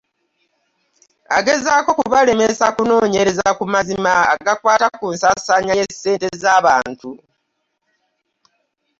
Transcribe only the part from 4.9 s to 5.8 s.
ku nsaasaanya